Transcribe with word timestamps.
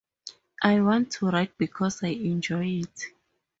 I 0.63 0.81
want 0.81 1.11
to 1.11 1.27
write 1.27 1.55
because 1.59 2.03
I 2.03 2.07
enjoy 2.07 2.65
it. 2.65 3.03